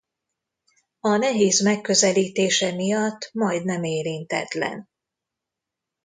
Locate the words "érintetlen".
3.83-4.89